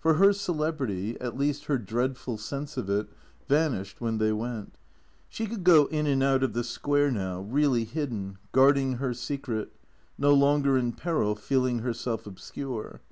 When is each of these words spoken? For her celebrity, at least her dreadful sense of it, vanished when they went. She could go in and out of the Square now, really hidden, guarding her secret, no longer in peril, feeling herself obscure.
For 0.00 0.14
her 0.14 0.32
celebrity, 0.32 1.20
at 1.20 1.36
least 1.36 1.66
her 1.66 1.76
dreadful 1.76 2.38
sense 2.38 2.78
of 2.78 2.88
it, 2.88 3.06
vanished 3.48 4.00
when 4.00 4.16
they 4.16 4.32
went. 4.32 4.78
She 5.28 5.46
could 5.46 5.62
go 5.62 5.84
in 5.88 6.06
and 6.06 6.22
out 6.22 6.42
of 6.42 6.54
the 6.54 6.64
Square 6.64 7.10
now, 7.10 7.42
really 7.42 7.84
hidden, 7.84 8.38
guarding 8.52 8.94
her 8.94 9.12
secret, 9.12 9.70
no 10.16 10.32
longer 10.32 10.78
in 10.78 10.92
peril, 10.94 11.34
feeling 11.34 11.80
herself 11.80 12.26
obscure. 12.26 13.02